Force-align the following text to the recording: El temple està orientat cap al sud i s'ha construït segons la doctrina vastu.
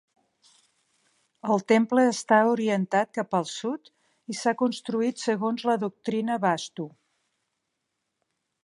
El 1.55 1.61
temple 1.71 2.05
està 2.13 2.39
orientat 2.53 3.11
cap 3.19 3.37
al 3.41 3.45
sud 3.51 3.93
i 4.35 4.39
s'ha 4.41 4.57
construït 4.65 5.23
segons 5.27 5.69
la 5.73 5.79
doctrina 5.87 6.41
vastu. 6.49 6.89